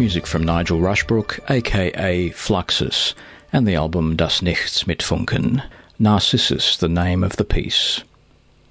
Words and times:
music 0.00 0.26
from 0.26 0.42
Nigel 0.42 0.80
Rushbrook, 0.80 1.38
aka 1.50 2.30
Fluxus, 2.30 3.12
and 3.52 3.68
the 3.68 3.74
album 3.74 4.16
Das 4.16 4.40
Nichts 4.40 4.86
mit 4.86 5.00
Funken. 5.00 5.62
Narcissus, 5.98 6.78
the 6.78 6.88
name 6.88 7.22
of 7.22 7.36
the 7.36 7.44
piece. 7.44 8.02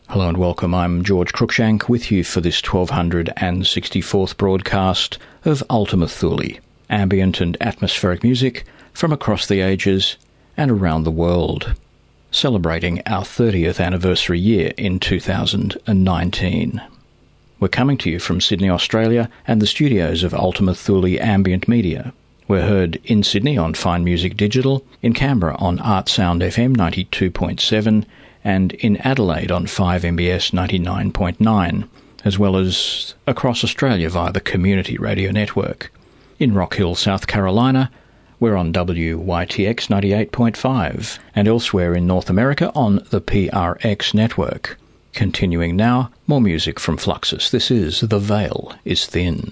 Hello 0.08 0.28
and 0.28 0.40
welcome. 0.40 0.74
I'm 0.74 1.04
George 1.04 1.32
Cruikshank 1.32 1.88
with 1.88 2.10
you 2.10 2.24
for 2.24 2.42
this 2.42 2.64
1264th 2.64 4.38
broadcast 4.38 5.20
of 5.46 5.64
Ultima 5.70 6.08
Thule, 6.08 6.58
ambient 6.90 7.40
and 7.42 7.56
atmospheric 7.62 8.24
music 8.24 8.66
from 8.92 9.14
across 9.14 9.46
the 9.46 9.62
ages 9.62 10.18
and 10.58 10.72
around 10.72 11.04
the 11.04 11.12
world, 11.12 11.76
celebrating 12.32 13.04
our 13.06 13.22
30th 13.22 13.80
anniversary 13.80 14.40
year 14.40 14.74
in 14.78 15.00
2019. 15.00 16.82
We're 17.60 17.68
coming 17.68 17.98
to 17.98 18.10
you 18.10 18.20
from 18.20 18.40
Sydney, 18.40 18.70
Australia, 18.70 19.30
and 19.46 19.62
the 19.62 19.68
studios 19.68 20.24
of 20.24 20.34
Ultima 20.34 20.74
Thule 20.74 21.20
Ambient 21.20 21.68
Media. 21.68 22.14
We're 22.48 22.66
heard 22.66 23.02
in 23.04 23.22
Sydney 23.22 23.58
on 23.58 23.74
Fine 23.74 24.06
Music 24.06 24.38
Digital, 24.38 24.86
in 25.02 25.14
Canberra 25.14 25.58
on 25.58 25.78
Art 25.80 26.08
Sound 26.08 26.42
FM 26.42 26.78
92.7, 26.78 28.06
and 28.46 28.72
in 28.76 28.96
Adelaide 28.98 29.52
on 29.52 29.66
5MBS 29.66 30.52
99.9, 30.52 31.90
as 32.24 32.40
well 32.40 32.56
as 32.56 33.14
across 33.28 33.66
Australia 33.66 34.10
via 34.10 34.32
the 34.32 34.40
Community 34.40 34.98
Radio 34.98 35.32
Network. 35.32 35.92
In 36.40 36.54
Rock 36.54 36.76
Hill, 36.76 36.96
South 36.96 37.28
Carolina, 37.28 37.92
we're 38.40 38.56
on 38.56 38.72
WYTX 38.72 39.90
98.5, 39.90 41.20
and 41.36 41.46
elsewhere 41.46 41.94
in 41.94 42.08
North 42.08 42.30
America 42.30 42.72
on 42.74 43.06
the 43.10 43.20
PRX 43.20 44.14
network. 44.14 44.78
Continuing 45.20 45.76
now, 45.76 46.12
more 46.28 46.40
music 46.40 46.80
from 46.80 46.96
Fluxus. 46.96 47.52
This 47.52 47.70
is 47.70 48.00
The 48.00 48.20
Veil 48.20 48.74
is 48.86 49.06
Thin. 49.06 49.52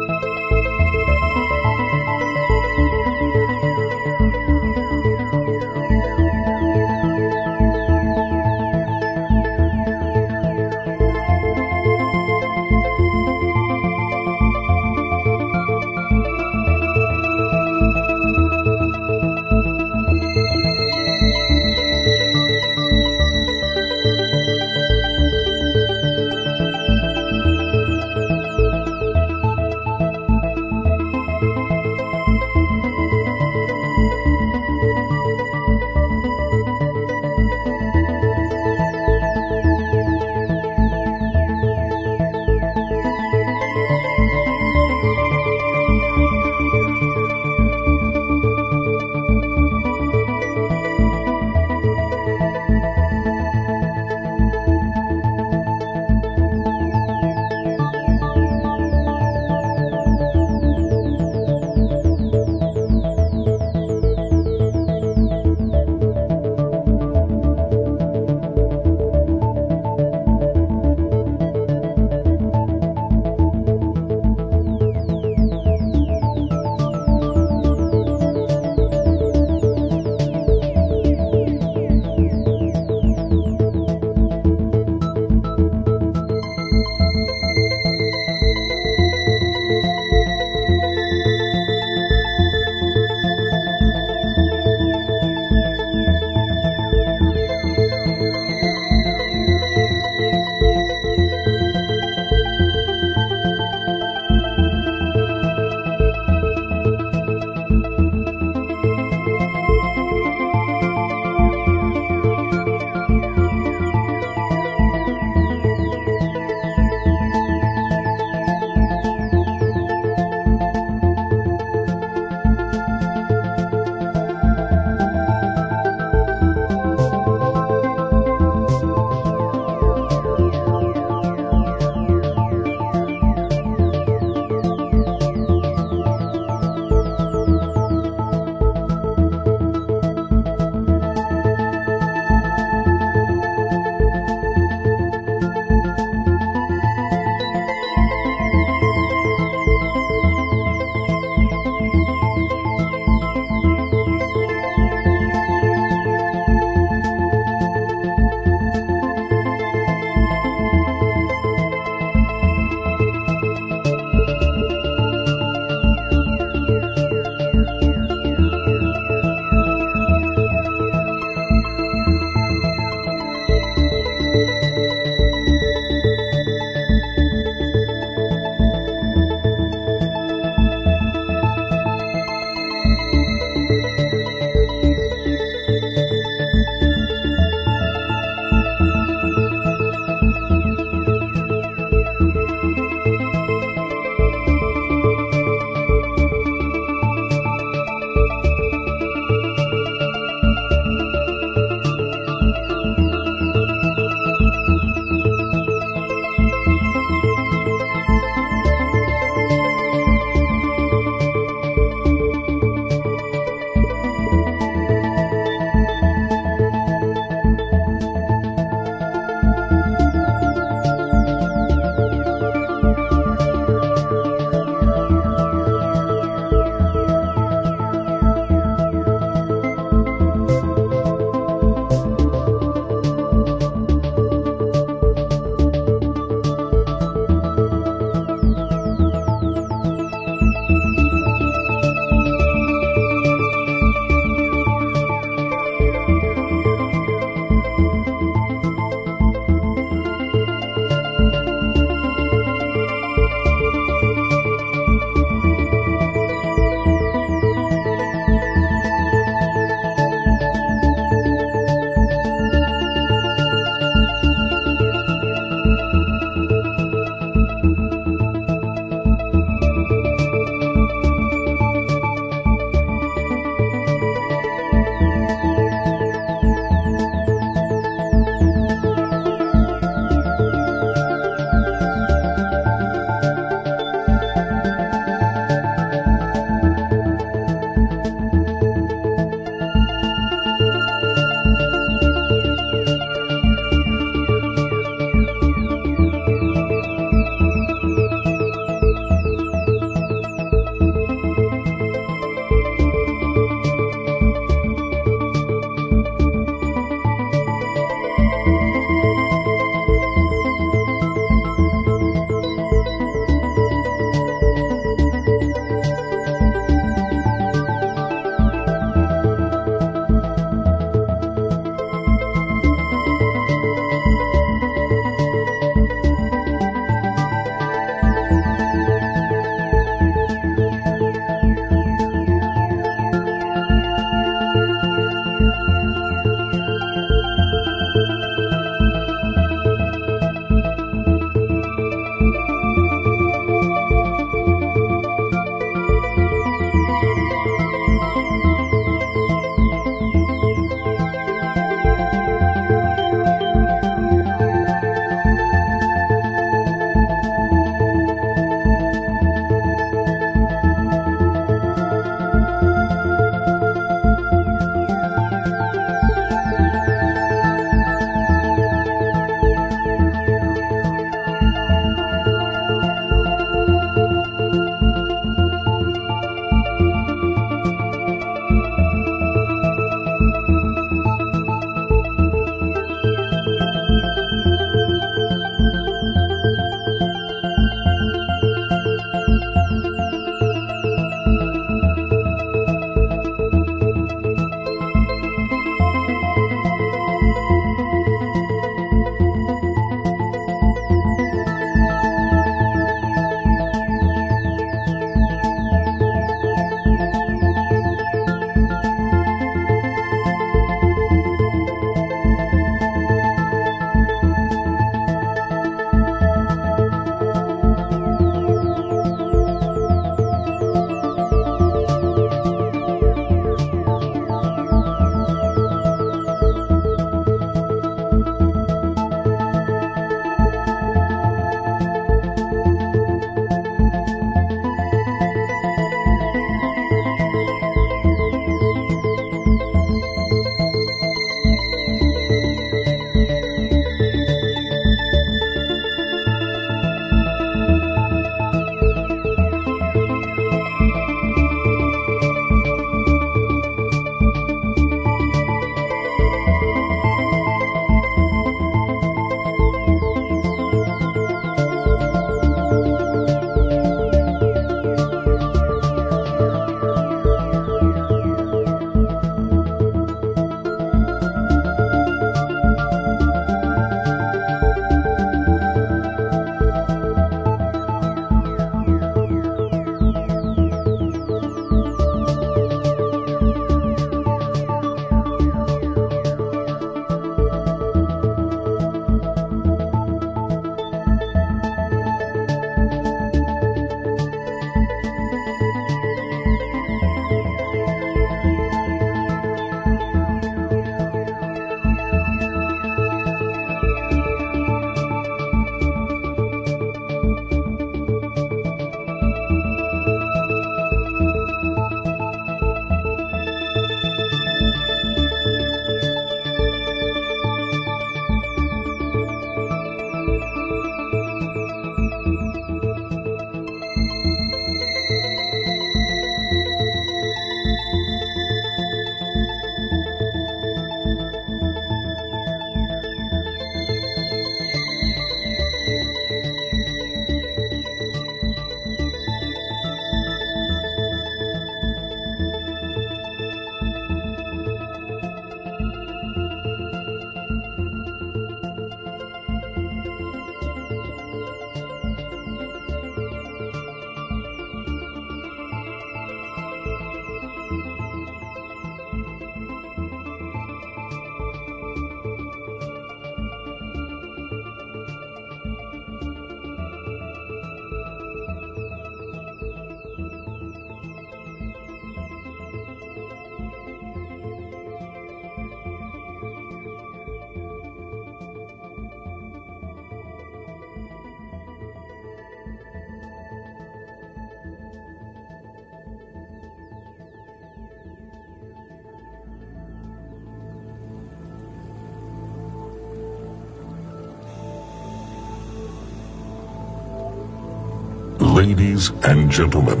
Ladies 598.96 599.24
and 599.24 599.50
gentlemen, 599.50 600.00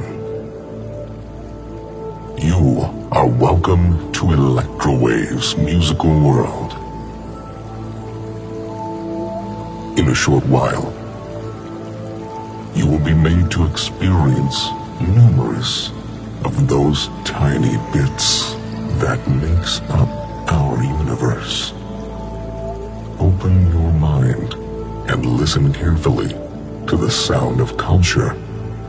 you 2.38 2.80
are 3.12 3.26
welcome 3.26 4.10
to 4.14 4.32
Electrowave's 4.32 5.54
musical 5.58 6.18
world. 6.18 6.72
In 9.98 10.08
a 10.08 10.14
short 10.14 10.46
while, 10.46 10.94
you 12.74 12.86
will 12.86 13.04
be 13.04 13.12
made 13.12 13.50
to 13.50 13.66
experience 13.66 14.70
numerous 14.98 15.90
of 16.46 16.66
those 16.66 17.08
tiny 17.26 17.76
bits 17.92 18.54
that 19.02 19.20
makes 19.28 19.82
up 19.90 20.08
our 20.50 20.82
universe. 20.82 21.72
Open 23.20 23.70
your 23.70 23.92
mind 23.92 24.54
and 25.10 25.26
listen 25.26 25.70
carefully 25.74 26.28
to 26.86 26.96
the 26.96 27.10
sound 27.10 27.60
of 27.60 27.76
culture 27.76 28.34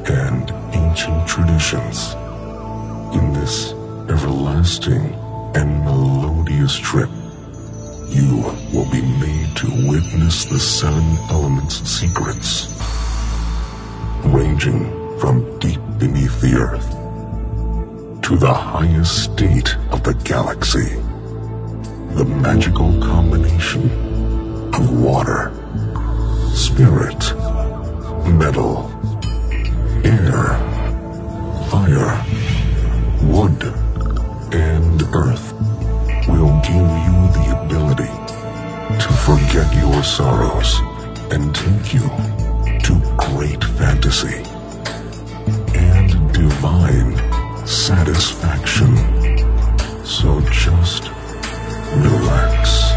and 0.09 0.51
ancient 0.73 1.27
traditions 1.27 2.13
in 3.15 3.33
this 3.33 3.73
everlasting 4.09 5.13
and 5.55 5.83
melodious 5.83 6.77
trip. 6.77 7.09
You 8.09 8.37
will 8.73 8.89
be 8.89 9.01
made 9.01 9.55
to 9.57 9.89
witness 9.89 10.45
the 10.45 10.59
seven 10.59 11.17
elements' 11.29 11.75
secrets, 11.87 12.67
ranging 14.25 14.85
from 15.19 15.59
deep 15.59 15.81
beneath 15.97 16.39
the 16.41 16.53
earth 16.55 16.89
to 18.23 18.37
the 18.37 18.53
highest 18.53 19.23
state 19.23 19.75
of 19.91 20.03
the 20.03 20.13
galaxy. 20.23 20.95
The 22.15 22.25
magical 22.25 22.99
combination 23.01 23.83
of 24.73 25.01
water, 25.01 25.51
spirit, 26.53 27.33
metal, 28.27 28.96
air, 30.07 30.55
fire, 31.69 32.23
wood, 33.23 33.61
and 34.53 35.03
earth 35.13 35.53
will 36.29 36.53
give 36.63 36.89
you 37.05 37.17
the 37.35 37.61
ability 37.61 38.11
to 39.03 39.09
forget 39.25 39.67
your 39.75 40.01
sorrows 40.03 40.79
and 41.31 41.53
take 41.53 41.93
you 41.93 42.07
to 42.79 42.93
great 43.17 43.61
fantasy 43.61 44.41
and 45.75 46.33
divine 46.33 47.11
satisfaction. 47.67 48.95
So 50.05 50.39
just 50.51 51.09
relax 51.97 52.96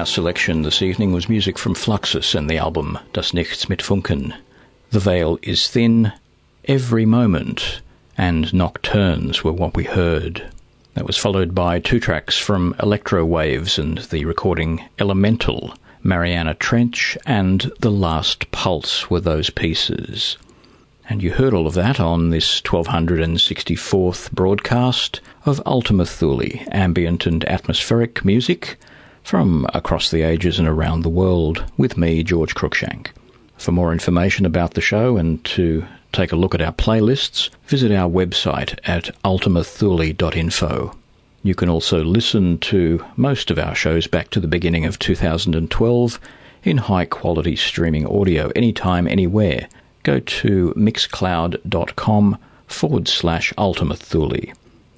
our 0.00 0.06
selection 0.06 0.62
this 0.62 0.80
evening 0.80 1.12
was 1.12 1.28
music 1.28 1.58
from 1.58 1.74
Fluxus 1.74 2.34
and 2.34 2.48
the 2.48 2.56
album 2.56 2.98
Das 3.12 3.32
Nichts 3.32 3.68
mit 3.68 3.80
Funken. 3.80 4.32
The 4.92 4.98
Veil 4.98 5.38
is 5.42 5.68
Thin, 5.68 6.10
Every 6.64 7.04
Moment, 7.04 7.82
and 8.16 8.50
Nocturnes 8.54 9.44
were 9.44 9.52
what 9.52 9.76
we 9.76 9.84
heard. 9.84 10.50
That 10.94 11.06
was 11.06 11.18
followed 11.18 11.54
by 11.54 11.80
two 11.80 12.00
tracks 12.00 12.38
from 12.38 12.74
Electro 12.82 13.26
Waves 13.26 13.78
and 13.78 13.98
the 13.98 14.24
recording 14.24 14.82
Elemental. 14.98 15.74
Mariana 16.02 16.54
Trench 16.54 17.18
and 17.26 17.70
The 17.80 17.90
Last 17.90 18.50
Pulse 18.52 19.10
were 19.10 19.20
those 19.20 19.50
pieces. 19.50 20.38
And 21.10 21.22
you 21.22 21.32
heard 21.32 21.52
all 21.52 21.66
of 21.66 21.74
that 21.74 22.00
on 22.00 22.30
this 22.30 22.62
1264th 22.62 24.32
broadcast 24.32 25.20
of 25.44 25.60
Ultima 25.66 26.06
Thule, 26.06 26.48
ambient 26.70 27.26
and 27.26 27.44
atmospheric 27.46 28.24
music 28.24 28.78
from 29.30 29.64
across 29.74 30.10
the 30.10 30.22
ages 30.22 30.58
and 30.58 30.66
around 30.66 31.02
the 31.02 31.08
world, 31.08 31.64
with 31.76 31.96
me, 31.96 32.20
George 32.24 32.52
Cruikshank. 32.52 33.10
For 33.58 33.70
more 33.70 33.92
information 33.92 34.44
about 34.44 34.74
the 34.74 34.80
show 34.80 35.16
and 35.16 35.44
to 35.44 35.84
take 36.12 36.32
a 36.32 36.36
look 36.36 36.52
at 36.52 36.60
our 36.60 36.72
playlists, 36.72 37.48
visit 37.68 37.92
our 37.92 38.10
website 38.10 38.76
at 38.82 39.14
ultimathule.info. 39.22 40.96
You 41.44 41.54
can 41.54 41.68
also 41.68 42.02
listen 42.02 42.58
to 42.58 43.04
most 43.14 43.52
of 43.52 43.58
our 43.60 43.72
shows 43.72 44.08
back 44.08 44.30
to 44.30 44.40
the 44.40 44.48
beginning 44.48 44.84
of 44.84 44.98
2012 44.98 46.20
in 46.64 46.78
high 46.78 47.04
quality 47.04 47.54
streaming 47.54 48.08
audio 48.08 48.48
anytime, 48.56 49.06
anywhere. 49.06 49.68
Go 50.02 50.18
to 50.18 50.74
mixcloud.com 50.76 52.36
forward 52.66 53.06
slash 53.06 53.52
Ultima 53.56 53.94
Thule. 53.94 54.52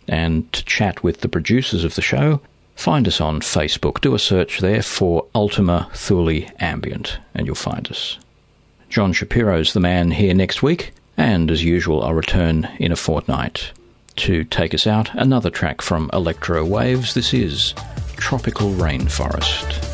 And 0.09 0.51
to 0.55 0.65
chat 0.65 1.03
with 1.03 1.21
the 1.21 1.29
producers 1.29 1.85
of 1.85 1.97
the 1.97 2.03
show, 2.03 2.41
find 2.75 3.07
us 3.07 3.21
on 3.21 3.41
Facebook. 3.41 4.01
Do 4.01 4.15
a 4.15 4.19
search 4.19 4.61
there 4.61 4.83
for 4.83 5.27
Ultima 5.35 5.91
Thule 5.95 6.47
Ambient, 6.59 7.19
and 7.35 7.47
you'll 7.47 7.55
find 7.55 7.89
us. 7.91 8.19
John 8.89 9.13
Shapiro's 9.13 9.73
the 9.73 9.81
man 9.81 10.11
here 10.11 10.35
next 10.35 10.63
week, 10.63 10.93
and 11.17 11.51
as 11.51 11.65
usual, 11.65 12.03
I'll 12.03 12.15
return 12.15 12.69
in 12.79 12.93
a 12.93 12.97
fortnight. 12.97 13.73
To 14.17 14.45
take 14.45 14.75
us 14.75 14.87
out, 14.87 15.15
another 15.15 15.49
track 15.49 15.81
from 15.81 16.11
Electro 16.13 16.65
Waves. 16.65 17.15
This 17.15 17.33
is 17.33 17.73
Tropical 18.17 18.71
Rainforest. 18.73 19.92